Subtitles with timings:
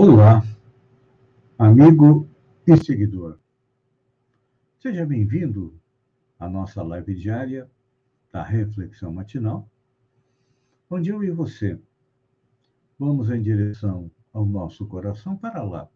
[0.00, 0.44] Olá,
[1.58, 2.30] amigo
[2.64, 3.36] e seguidor.
[4.78, 5.76] Seja bem-vindo
[6.38, 7.68] à nossa live diária
[8.32, 9.68] da Reflexão Matinal,
[10.88, 11.82] onde eu e você
[12.96, 15.88] vamos em direção ao nosso coração para lá,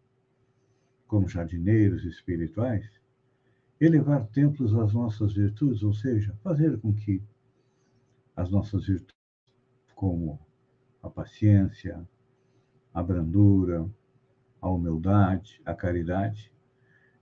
[1.07, 2.85] como jardineiros espirituais,
[3.79, 7.23] elevar templos às nossas virtudes, ou seja, fazer com que
[8.35, 9.15] as nossas virtudes,
[9.95, 10.41] como
[11.01, 12.05] a paciência,
[12.93, 13.89] a brandura,
[14.61, 16.51] a humildade, a caridade,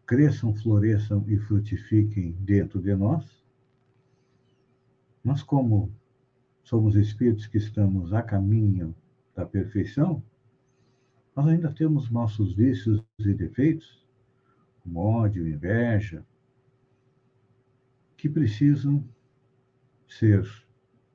[0.06, 3.44] cresçam, floresçam e frutifiquem dentro de nós.
[5.24, 5.92] Mas como
[6.64, 8.96] somos espíritos que estamos a caminho
[9.36, 10.22] da perfeição,
[11.36, 14.06] nós ainda temos nossos vícios e defeitos,
[14.84, 16.26] como ódio, inveja,
[18.18, 19.04] que precisam
[20.08, 20.46] ser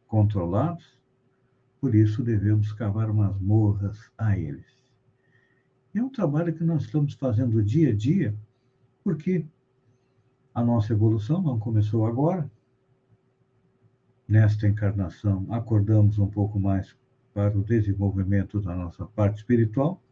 [0.06, 0.95] controlados
[1.86, 4.66] por isso devemos cavar masmorras a eles.
[5.94, 8.34] É um trabalho que nós estamos fazendo dia a dia,
[9.04, 9.46] porque
[10.52, 12.50] a nossa evolução não começou agora.
[14.26, 16.92] Nesta encarnação, acordamos um pouco mais
[17.32, 20.02] para o desenvolvimento da nossa parte espiritual.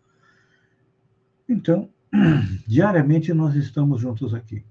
[1.48, 1.90] Então,
[2.68, 4.64] diariamente nós estamos juntos aqui,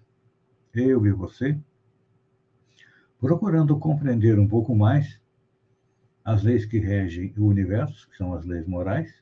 [0.73, 1.59] eu e você,
[3.19, 5.21] procurando compreender um pouco mais
[6.23, 9.13] as leis que regem o universo, que são as leis morais,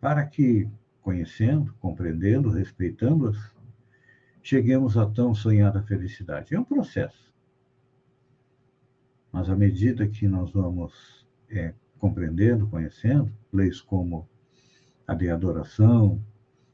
[0.00, 0.68] para que,
[1.00, 3.36] conhecendo, compreendendo, respeitando-as,
[4.42, 6.54] cheguemos à tão sonhada felicidade.
[6.54, 7.32] É um processo.
[9.30, 14.28] Mas à medida que nós vamos é, compreendendo, conhecendo, leis como
[15.06, 16.20] a de adoração,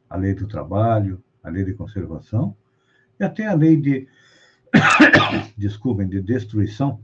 [0.08, 2.56] a lei do trabalho, a lei de conservação,
[3.20, 4.08] e até a lei de,
[5.56, 7.00] desculpem, de destruição,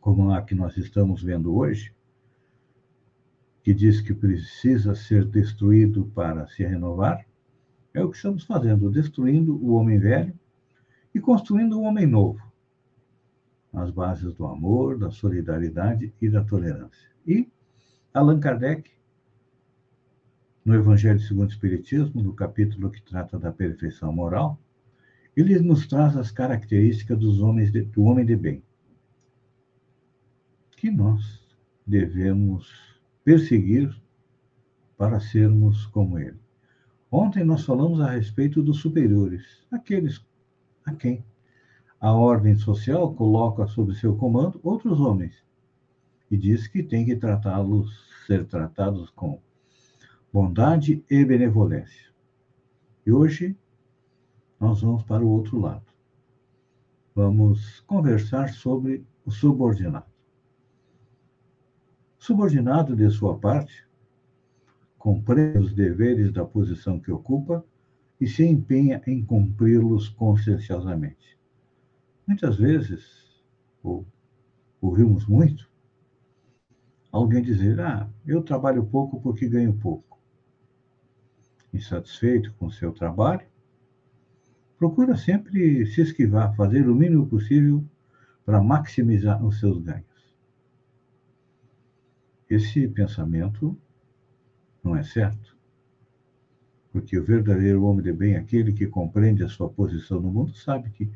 [0.00, 1.92] como a que nós estamos vendo hoje,
[3.62, 7.26] que diz que precisa ser destruído para se renovar,
[7.92, 10.32] é o que estamos fazendo, destruindo o homem velho
[11.14, 12.40] e construindo o homem novo,
[13.72, 17.10] nas bases do amor, da solidariedade e da tolerância.
[17.26, 17.50] E
[18.14, 18.90] Allan Kardec,
[20.64, 24.58] no Evangelho segundo o Espiritismo, no capítulo que trata da perfeição moral,
[25.36, 28.62] ele nos traz as características dos homens de, do homem de bem
[30.78, 31.44] que nós
[31.84, 32.72] devemos
[33.24, 34.00] perseguir
[34.96, 36.38] para sermos como ele.
[37.10, 40.24] Ontem nós falamos a respeito dos superiores, aqueles
[40.84, 41.24] a quem
[42.00, 45.34] a ordem social coloca sob seu comando outros homens
[46.30, 47.90] e diz que tem que tratá-los,
[48.24, 49.40] ser tratados com
[50.32, 52.06] bondade e benevolência.
[53.04, 53.56] E hoje
[54.60, 55.86] nós vamos para o outro lado.
[57.16, 60.17] Vamos conversar sobre o subordinado
[62.18, 63.86] subordinado de sua parte,
[64.98, 67.64] compreende os deveres da posição que ocupa
[68.20, 71.38] e se empenha em cumpri-los conscienciosamente.
[72.26, 73.42] Muitas vezes,
[73.82, 74.04] ou
[74.80, 75.70] ouvimos muito,
[77.12, 80.18] alguém dizer: Ah, eu trabalho pouco porque ganho pouco.
[81.72, 83.46] Insatisfeito com seu trabalho,
[84.76, 87.84] procura sempre se esquivar, fazer o mínimo possível
[88.44, 90.17] para maximizar os seus ganhos.
[92.48, 93.76] Esse pensamento
[94.82, 95.56] não é certo.
[96.90, 100.90] Porque o verdadeiro homem de bem, aquele que compreende a sua posição no mundo, sabe
[100.90, 101.10] que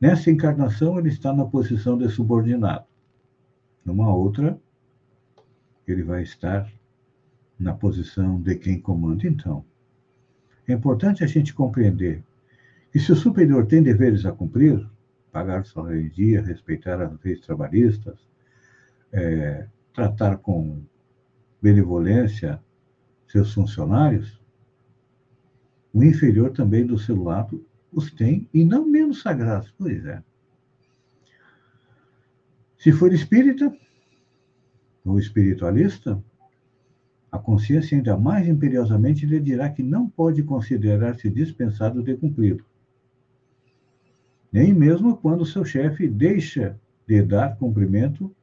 [0.00, 2.84] nessa encarnação ele está na posição de subordinado.
[3.84, 4.58] Numa outra,
[5.86, 6.70] ele vai estar
[7.58, 9.26] na posição de quem comanda.
[9.26, 9.64] Então,
[10.66, 12.22] é importante a gente compreender
[12.90, 14.88] que se o superior tem deveres a cumprir,
[15.30, 18.18] pagar o salário em dia, respeitar as leis trabalhistas,
[19.12, 20.82] é, tratar com
[21.62, 22.60] benevolência
[23.26, 24.38] seus funcionários,
[25.92, 29.72] o inferior também do seu lado os tem, e não menos sagrados.
[29.78, 30.22] Pois é.
[32.76, 33.74] Se for espírita
[35.04, 36.22] ou espiritualista,
[37.30, 42.64] a consciência ainda mais imperiosamente lhe dirá que não pode considerar-se dispensado de cumpri-lo.
[44.52, 48.34] Nem mesmo quando seu chefe deixa de dar cumprimento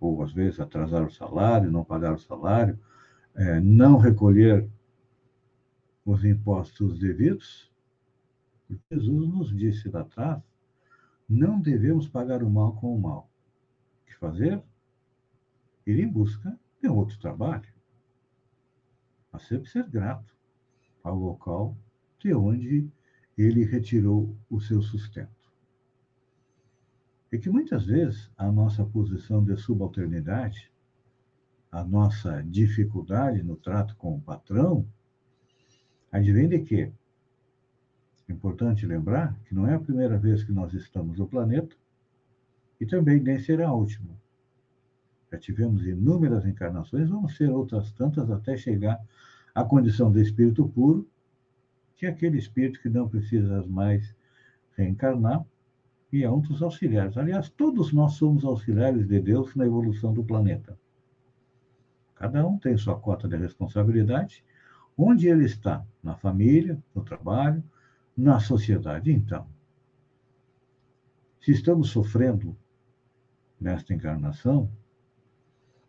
[0.00, 2.78] ou às vezes atrasar o salário, não pagar o salário,
[3.34, 4.68] é, não recolher
[6.04, 7.72] os impostos devidos.
[8.90, 10.42] Jesus nos disse lá atrás:
[11.28, 13.30] não devemos pagar o mal com o mal.
[14.02, 14.62] O que fazer?
[15.86, 17.68] Ir em busca de outro trabalho.
[19.32, 20.34] Mas sempre ser grato
[21.02, 21.76] ao local
[22.18, 22.88] de onde
[23.36, 25.33] ele retirou o seu sustento
[27.34, 30.70] é que muitas vezes a nossa posição de subalternidade,
[31.70, 34.86] a nossa dificuldade no trato com o patrão
[36.12, 36.92] advém de quê?
[38.28, 41.74] É importante lembrar que não é a primeira vez que nós estamos no planeta
[42.80, 44.14] e também nem será a última.
[45.32, 49.04] Já tivemos inúmeras encarnações, vamos ter outras tantas até chegar
[49.52, 51.04] à condição do espírito puro,
[51.96, 54.14] que é aquele espírito que não precisa mais
[54.76, 55.44] reencarnar
[56.14, 57.16] e é um dos auxiliares.
[57.16, 60.78] Aliás, todos nós somos auxiliares de Deus na evolução do planeta.
[62.14, 64.44] Cada um tem sua cota de responsabilidade,
[64.96, 67.64] onde ele está, na família, no trabalho,
[68.16, 69.10] na sociedade.
[69.10, 69.44] Então,
[71.40, 72.56] se estamos sofrendo
[73.60, 74.70] nesta encarnação,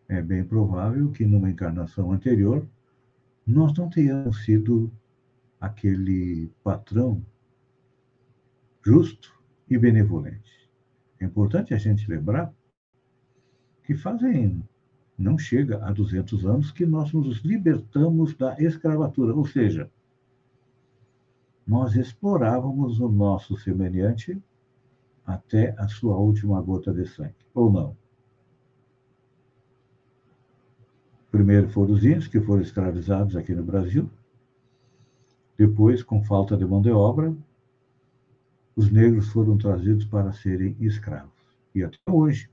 [0.10, 2.68] é bem provável que numa encarnação anterior
[3.46, 4.92] nós não tenhamos sido
[5.62, 7.24] aquele patrão
[8.84, 9.36] justo
[9.70, 10.70] e benevolente.
[11.20, 12.54] É importante a gente lembrar
[13.84, 14.64] que fazem
[15.18, 19.90] não chega a 200 anos que nós nos libertamos da escravatura, ou seja,
[21.66, 24.42] nós explorávamos o nosso semelhante
[25.26, 27.98] até a sua última gota de sangue, ou não?
[31.32, 34.10] Primeiro foram os índios, que foram escravizados aqui no Brasil.
[35.58, 37.36] Depois, com falta de mão de obra,
[38.76, 41.32] os negros foram trazidos para serem escravos.
[41.74, 42.50] E até hoje,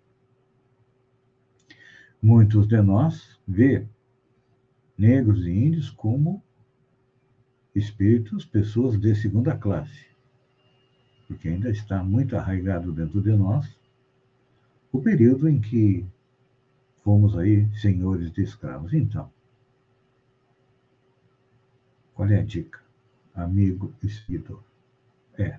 [2.23, 3.87] muitos de nós vê
[4.97, 6.43] negros e índios como
[7.75, 10.07] espíritos, pessoas de segunda classe,
[11.27, 13.77] porque ainda está muito arraigado dentro de nós
[14.93, 16.07] o período em que
[17.03, 18.93] fomos aí senhores de escravos.
[18.93, 19.33] Então,
[22.15, 22.81] qual é a dica,
[23.35, 24.63] amigo e seguidor?
[25.39, 25.59] É,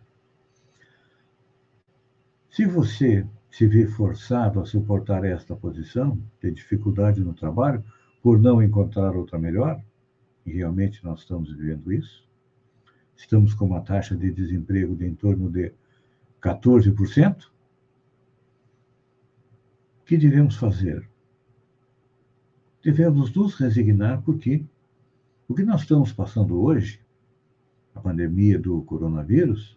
[2.54, 7.84] se você se vê forçado a suportar esta posição, ter dificuldade no trabalho,
[8.22, 9.84] por não encontrar outra melhor,
[10.46, 12.24] e realmente nós estamos vivendo isso,
[13.16, 15.74] estamos com uma taxa de desemprego de em torno de
[16.40, 17.46] 14%,
[20.02, 21.10] o que devemos fazer?
[22.84, 24.64] Devemos nos resignar porque
[25.48, 27.02] o que nós estamos passando hoje,
[27.96, 29.76] a pandemia do coronavírus,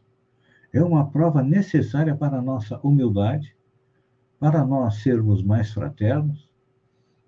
[0.76, 3.56] é uma prova necessária para a nossa humildade,
[4.38, 6.50] para nós sermos mais fraternos,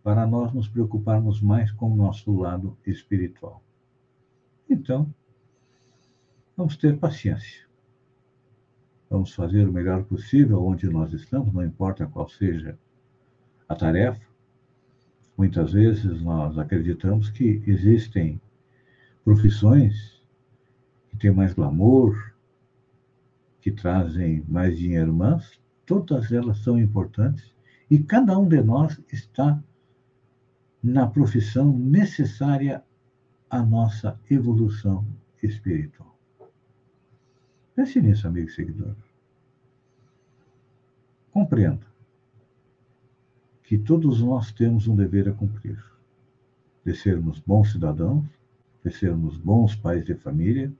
[0.02, 3.62] para nós nos preocuparmos mais com o nosso lado espiritual.
[4.68, 5.12] Então,
[6.54, 7.66] vamos ter paciência.
[9.08, 12.78] Vamos fazer o melhor possível onde nós estamos, não importa qual seja
[13.66, 14.20] a tarefa.
[15.38, 18.38] Muitas vezes nós acreditamos que existem
[19.24, 20.22] profissões
[21.08, 22.36] que têm mais glamour,
[23.60, 27.52] que trazem mais dinheiro, mas todas elas são importantes
[27.90, 29.62] e cada um de nós está
[30.82, 32.84] na profissão necessária
[33.50, 35.06] à nossa evolução
[35.42, 36.16] espiritual.
[37.74, 38.94] Pense nisso, amigo e seguidor.
[41.32, 41.86] Compreenda
[43.62, 45.78] que todos nós temos um dever a cumprir,
[46.84, 48.24] de sermos bons cidadãos,
[48.84, 50.72] de sermos bons pais de família,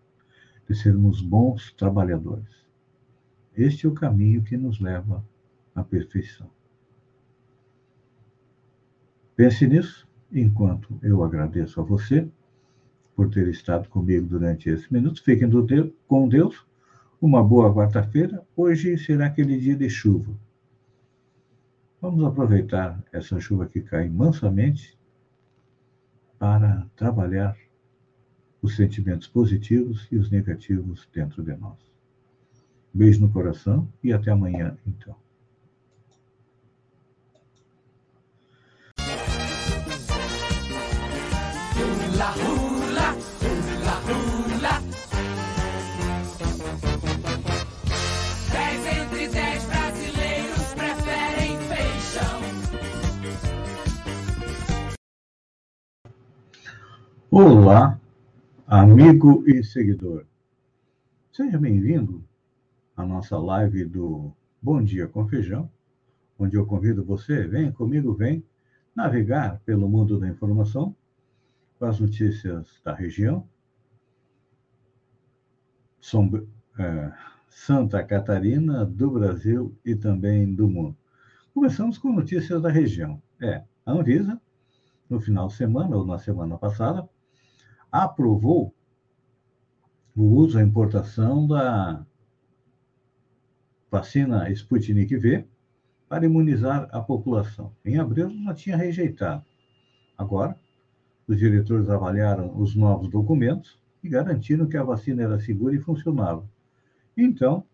[0.68, 2.57] de sermos bons trabalhadores.
[3.58, 5.24] Este é o caminho que nos leva
[5.74, 6.48] à perfeição.
[9.34, 12.28] Pense nisso, enquanto eu agradeço a você
[13.16, 15.20] por ter estado comigo durante esses minutos.
[15.22, 15.50] Fiquem
[16.06, 16.64] com Deus.
[17.20, 18.46] Uma boa quarta-feira.
[18.56, 20.32] Hoje será aquele dia de chuva.
[22.00, 24.96] Vamos aproveitar essa chuva que cai mansamente
[26.38, 27.58] para trabalhar
[28.62, 31.97] os sentimentos positivos e os negativos dentro de nós.
[32.92, 35.14] Beijo no coração e até amanhã, então.
[41.76, 43.14] Hula, hula,
[43.44, 44.74] hula, hula.
[48.50, 52.40] Dez entre dez brasileiros preferem feijão.
[57.30, 58.00] Olá,
[58.66, 60.24] amigo e seguidor.
[61.30, 62.24] Seja bem-vindo
[62.98, 65.70] a nossa live do Bom Dia com Feijão,
[66.36, 68.44] onde eu convido você, vem comigo, vem
[68.92, 70.96] navegar pelo mundo da informação,
[71.78, 73.48] com as notícias da região,
[76.76, 77.12] é,
[77.48, 80.96] Santa Catarina, do Brasil e também do mundo.
[81.54, 83.22] Começamos com notícias da região.
[83.40, 84.40] É, a Anvisa,
[85.08, 87.08] no final de semana, ou na semana passada,
[87.92, 88.74] aprovou
[90.16, 92.04] o uso, a importação da
[93.90, 95.44] vacina Sputnik V
[96.08, 97.72] para imunizar a população.
[97.84, 99.44] Em abril já tinha rejeitado.
[100.16, 100.58] Agora,
[101.26, 106.48] os diretores avaliaram os novos documentos e garantiram que a vacina era segura e funcionava.
[107.16, 107.64] Então,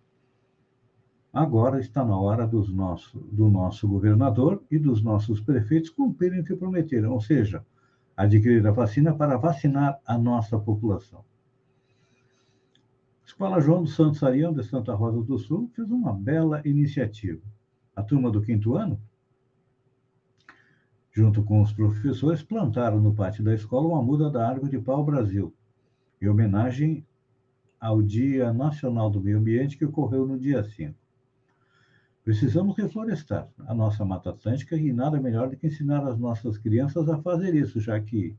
[1.32, 6.44] agora está na hora dos nosso, do nosso governador e dos nossos prefeitos cumprirem o
[6.44, 7.64] que prometeram, ou seja,
[8.16, 11.24] adquirir a vacina para vacinar a nossa população.
[13.24, 17.40] Escola João dos Santos Arião, de Santa Rosa do Sul, fez uma bela iniciativa.
[17.96, 19.00] A turma do quinto ano,
[21.10, 25.02] junto com os professores, plantaram no pátio da escola uma muda da árvore de pau
[25.02, 25.54] Brasil,
[26.20, 27.04] em homenagem
[27.80, 30.94] ao Dia Nacional do Meio Ambiente, que ocorreu no dia 5.
[32.24, 37.08] Precisamos reflorestar a nossa Mata Atlântica e nada melhor do que ensinar as nossas crianças
[37.08, 38.36] a fazer isso, já que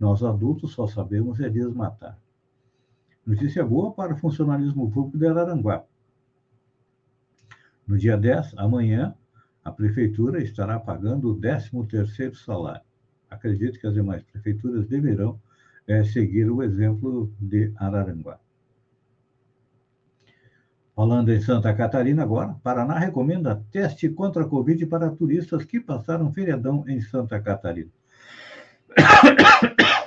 [0.00, 2.18] nós adultos só sabemos é desmatar.
[3.26, 5.84] Notícia boa para o funcionalismo público de Araranguá.
[7.86, 9.14] No dia 10, amanhã,
[9.64, 12.82] a prefeitura estará pagando o 13º salário.
[13.30, 15.40] Acredito que as demais prefeituras deverão
[15.86, 18.38] é, seguir o exemplo de Araranguá.
[20.94, 26.32] Falando em Santa Catarina agora, Paraná recomenda teste contra a Covid para turistas que passaram
[26.32, 27.90] feriadão em Santa Catarina.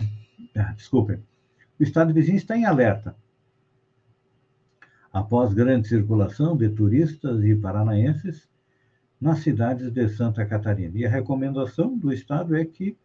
[0.60, 1.22] Ah, desculpem
[1.80, 3.16] o estado vizinho está em alerta.
[5.12, 8.48] Após grande circulação de turistas e paranaenses
[9.20, 10.98] nas cidades de Santa Catarina.
[10.98, 12.98] E a recomendação do estado é que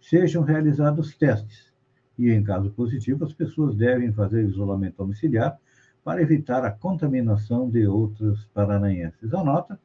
[0.00, 1.72] sejam realizados testes.
[2.18, 5.58] E, em caso positivo, as pessoas devem fazer isolamento domiciliar
[6.02, 9.32] para evitar a contaminação de outros paranaenses.
[9.34, 9.78] A nota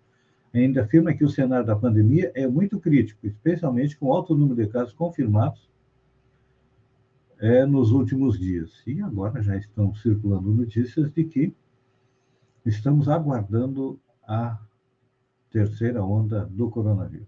[0.54, 4.72] ainda afirma que o cenário da pandemia é muito crítico, especialmente com alto número de
[4.72, 5.70] casos confirmados
[7.44, 8.72] é, nos últimos dias.
[8.88, 11.54] E agora já estão circulando notícias de que
[12.66, 14.58] estamos aguardando a
[15.52, 17.28] terceira onda do coronavírus.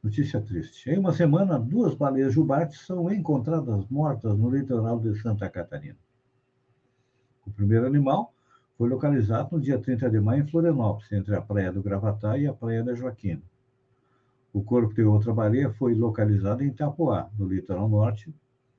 [0.00, 0.88] Notícia triste.
[0.88, 5.98] Em uma semana, duas baleias jubates são encontradas mortas no litoral de Santa Catarina.
[7.44, 8.32] O primeiro animal
[8.76, 12.46] foi localizado no dia 30 de maio em Florianópolis, entre a Praia do Gravatá e
[12.46, 13.42] a Praia da Joaquina.
[14.52, 18.32] O corpo de outra baleia foi localizado em Itapoá, no litoral norte,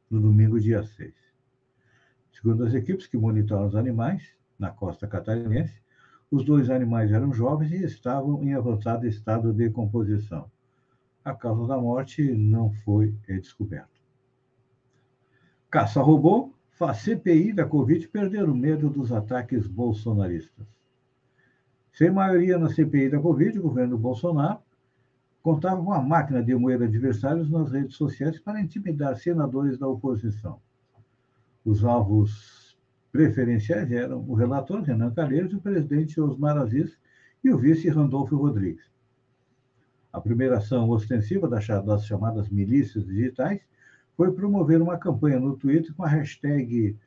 [0.10, 1.14] no domingo, dia 6.
[2.32, 4.24] Segundo as equipes que monitoram os animais
[4.58, 5.82] na costa catarinense,
[6.32, 10.50] os dois animais eram jovens e estavam em avançado estado de decomposição.
[11.24, 13.90] A causa da morte não foi descoberta.
[15.70, 20.66] Caça-robô faz CPI da Covid perder o medo dos ataques bolsonaristas.
[21.92, 24.60] Sem maioria na CPI da Covid, o governo Bolsonaro
[25.42, 30.60] contava com a máquina de moer adversários nas redes sociais para intimidar senadores da oposição.
[31.66, 32.78] Os alvos
[33.12, 36.98] preferenciais eram o relator Renan Calheiros, o presidente Osmar Aziz
[37.44, 38.90] e o vice Randolfo Rodrigues.
[40.12, 41.66] A primeira ação ostensiva das
[42.06, 43.62] chamadas milícias digitais
[44.18, 46.98] foi promover uma campanha no Twitter com a hashtag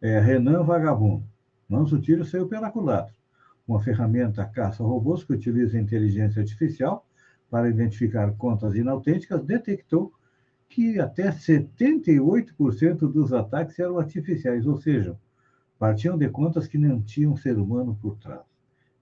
[0.00, 1.26] é, Renan Vagabundo.
[2.02, 3.14] Tiro saiu pela culatra.
[3.66, 7.06] Uma ferramenta caça-robôs que utiliza inteligência artificial
[7.54, 10.12] para identificar contas inautênticas, detectou
[10.68, 15.16] que até 78% dos ataques eram artificiais, ou seja,
[15.78, 18.42] partiam de contas que não tinham ser humano por trás.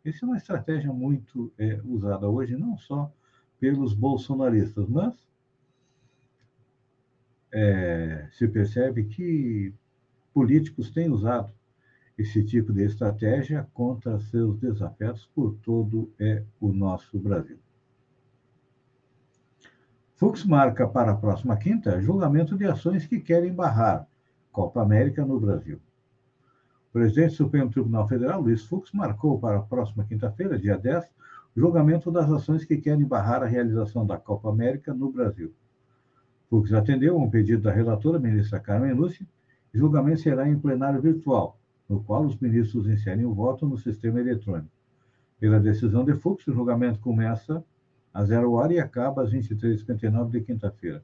[0.05, 3.11] Essa é uma estratégia muito é, usada hoje, não só
[3.59, 5.15] pelos bolsonaristas, mas
[7.51, 9.73] é, se percebe que
[10.35, 11.51] políticos têm usado
[12.19, 17.59] esse tipo de estratégia contra seus desafios por todo é, o nosso Brasil.
[20.23, 24.07] Fux marca para a próxima quinta julgamento de ações que querem barrar
[24.53, 25.81] Copa América no Brasil.
[26.91, 31.07] O presidente do Supremo Tribunal Federal, Luiz Fux, marcou para a próxima quinta-feira, dia 10,
[31.57, 35.53] o julgamento das ações que querem barrar a realização da Copa América no Brasil.
[36.49, 39.27] Fux atendeu a um pedido da relatora, ministra Carmen Lúcia,
[39.75, 44.71] julgamento será em plenário virtual, no qual os ministros inserem o voto no sistema eletrônico.
[45.41, 47.65] Pela decisão de Fux, o julgamento começa
[48.13, 51.03] a zero hora e acaba às 23h59 de quinta-feira.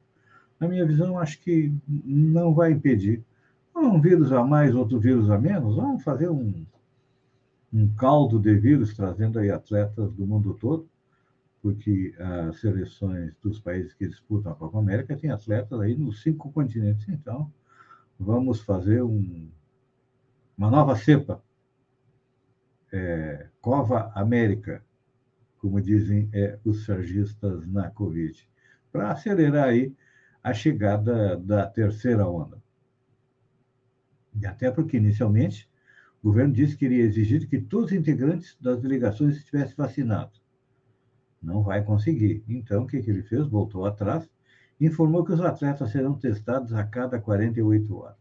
[0.59, 3.23] Na minha visão, acho que não vai impedir.
[3.75, 6.65] Um vírus a mais, outro vírus a menos, vamos fazer um,
[7.73, 10.87] um caldo de vírus, trazendo aí atletas do mundo todo,
[11.61, 12.13] porque
[12.47, 17.07] as seleções dos países que disputam a Copa América têm atletas aí nos cinco continentes.
[17.07, 17.49] Então,
[18.19, 19.49] vamos fazer um,
[20.57, 21.41] uma nova cepa,
[22.91, 24.83] é, Cova América,
[25.59, 28.47] como dizem é, os sargistas na Covid,
[28.91, 29.93] para acelerar aí
[30.43, 32.61] a chegada da terceira onda.
[34.41, 35.69] E até porque, inicialmente,
[36.23, 40.41] o governo disse que iria exigir que todos os integrantes das delegações estivessem vacinados.
[41.41, 42.43] Não vai conseguir.
[42.47, 43.47] Então, o que, que ele fez?
[43.47, 44.29] Voltou atrás
[44.79, 48.17] informou que os atletas serão testados a cada 48 horas.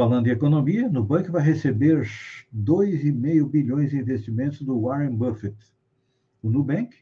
[0.00, 2.08] Falando em economia, Nubank vai receber
[2.56, 5.54] 2,5 bilhões de investimentos do Warren Buffett.
[6.42, 6.96] O Nubank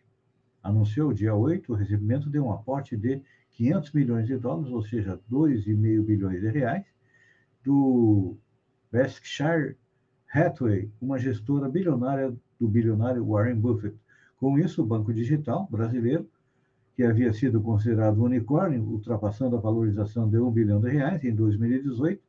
[0.64, 5.16] anunciou dia 8 o recebimento de um aporte de 500 milhões de dólares, ou seja,
[5.30, 6.84] 2,5 bilhões de reais,
[7.62, 8.36] do
[8.90, 9.76] Berkshire
[10.34, 13.96] Hathaway, uma gestora bilionária do bilionário Warren Buffett.
[14.38, 16.28] Com isso, o Banco Digital brasileiro,
[16.96, 21.32] que havia sido considerado um unicórnio, ultrapassando a valorização de 1 bilhão de reais em
[21.32, 22.26] 2018,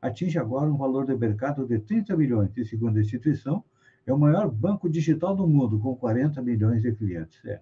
[0.00, 3.62] atinge agora um valor de mercado de 30 milhões e, segundo a instituição,
[4.06, 7.44] é o maior banco digital do mundo, com 40 milhões de clientes.
[7.44, 7.60] É.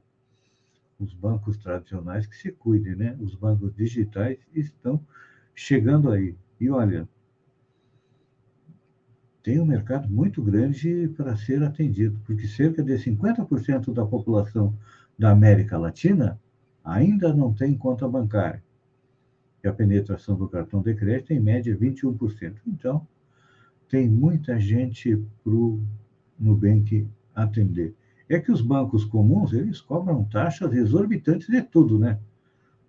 [0.98, 3.16] Os bancos tradicionais que se cuidem, né?
[3.20, 5.04] Os bancos digitais estão
[5.54, 6.36] chegando aí.
[6.60, 7.08] E olha,
[9.42, 14.76] tem um mercado muito grande para ser atendido, porque cerca de 50% da população
[15.18, 16.40] da América Latina
[16.84, 18.62] ainda não tem conta bancária
[19.68, 22.56] a penetração do cartão de crédito é em média 21%.
[22.66, 23.06] Então,
[23.88, 25.80] tem muita gente para o
[26.38, 27.94] Nubank atender.
[28.28, 32.18] É que os bancos comuns, eles cobram taxas exorbitantes de tudo, né?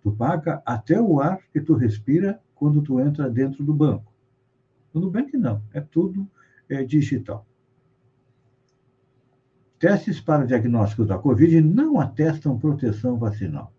[0.03, 4.12] Tu paga até o ar que tu respira quando tu entra dentro do banco.
[4.93, 6.27] No Nubank não, é tudo
[6.67, 7.45] é, digital.
[9.77, 13.74] Testes para diagnóstico da Covid não atestam proteção vacinal.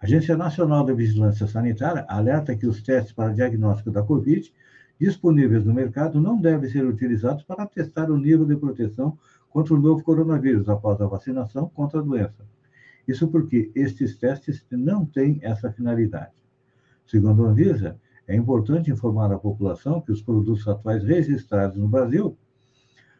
[0.00, 4.52] A Agência Nacional de Vigilância Sanitária alerta que os testes para diagnóstico da Covid
[4.98, 9.18] disponíveis no mercado não devem ser utilizados para testar o nível de proteção
[9.50, 12.46] contra o novo coronavírus após a vacinação contra a doença.
[13.08, 16.32] Isso porque estes testes não têm essa finalidade.
[17.04, 22.38] Segundo a Anvisa, é importante informar a população que os produtos atuais registrados no Brasil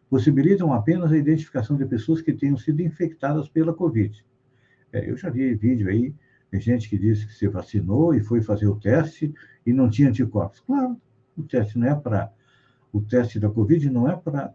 [0.09, 4.25] possibilitam apenas a identificação de pessoas que tenham sido infectadas pela Covid.
[4.93, 6.15] É, eu já vi vídeo aí
[6.51, 9.35] tem gente que disse que se vacinou e foi fazer o teste
[9.67, 10.61] e não tinha anticorpos.
[10.61, 11.01] Claro,
[11.37, 12.33] o teste não é para.
[12.93, 14.55] O teste da Covid não é para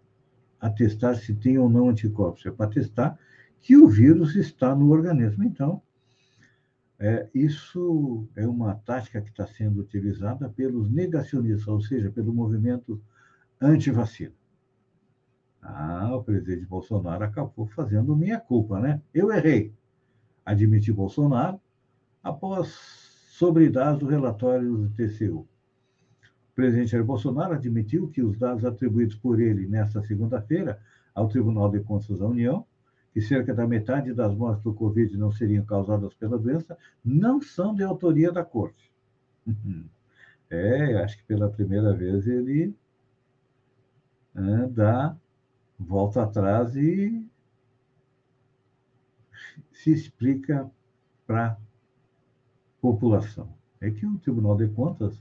[0.59, 3.17] atestar se tem ou não anticorpos, é para testar
[3.61, 5.43] que o vírus está no organismo.
[5.43, 5.81] Então,
[6.99, 13.01] é, isso é uma tática que está sendo utilizada pelos negacionistas, ou seja, pelo movimento
[13.61, 14.33] anti-vacina.
[15.61, 19.01] Ah, o presidente Bolsonaro acabou fazendo minha culpa, né?
[19.13, 19.73] Eu errei.
[20.45, 21.59] Admiti Bolsonaro,
[22.23, 22.69] após
[23.29, 25.39] sobre dados do relatório do TCU.
[25.39, 30.79] O presidente Jair Bolsonaro admitiu que os dados atribuídos por ele nesta segunda-feira
[31.13, 32.65] ao Tribunal de Contas da União,
[33.11, 37.75] que cerca da metade das mortes por Covid não seriam causadas pela doença, não são
[37.75, 38.91] de autoria da Corte.
[40.49, 42.75] É, acho que pela primeira vez ele
[44.69, 45.17] dá
[45.79, 47.25] volta atrás e
[49.71, 50.69] se explica
[51.25, 51.57] para
[52.83, 53.47] população.
[53.79, 55.17] É que o Tribunal de Contas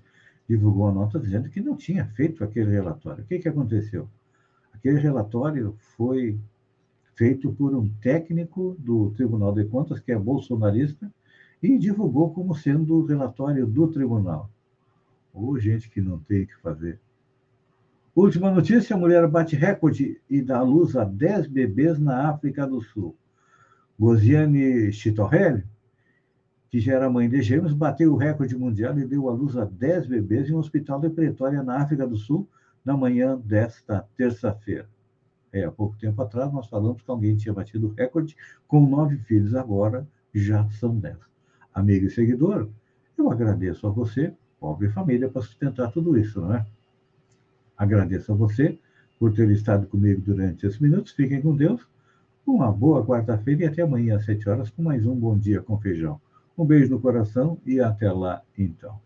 [0.48, 3.22] divulgou a nota dizendo que não tinha feito aquele relatório.
[3.22, 4.08] O que, que aconteceu?
[4.72, 6.36] Aquele relatório foi
[7.14, 11.08] feito por um técnico do Tribunal de Contas, que é bolsonarista,
[11.62, 14.50] e divulgou como sendo o relatório do tribunal.
[15.32, 16.98] Ou gente que não tem o que fazer.
[18.14, 22.80] Última notícia: a mulher bate recorde e dá luz a 10 bebês na África do
[22.80, 23.14] Sul.
[23.96, 25.64] Gosiane Chitorrelli
[26.72, 29.66] que já era mãe de gêmeos, bateu o recorde mundial e deu à luz a
[29.66, 32.48] 10 bebês em um hospital de Pretória, na África do Sul,
[32.82, 34.88] na manhã desta terça-feira.
[35.52, 38.34] É, há pouco tempo atrás nós falamos que alguém tinha batido o recorde
[38.66, 41.18] com nove filhos, agora já são dez.
[41.74, 42.70] Amigo e seguidor,
[43.18, 46.66] eu agradeço a você, pobre família, para sustentar tudo isso, não é?
[47.76, 48.78] Agradeço a você
[49.18, 51.12] por ter estado comigo durante esses minutos.
[51.12, 51.86] Fiquem com Deus.
[52.46, 55.78] Uma boa quarta-feira e até amanhã às sete horas com mais um Bom Dia com
[55.78, 56.18] Feijão.
[56.62, 59.00] Um beijo no coração e até lá, então.